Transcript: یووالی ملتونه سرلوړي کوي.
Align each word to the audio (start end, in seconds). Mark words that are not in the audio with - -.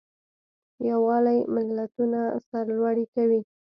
یووالی 0.89 1.39
ملتونه 1.55 2.19
سرلوړي 2.47 3.05
کوي. 3.15 3.41